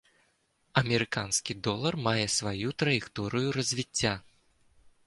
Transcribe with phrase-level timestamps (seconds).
[0.81, 4.21] Амерыканскі долар мае сваю траекторыя развіцця.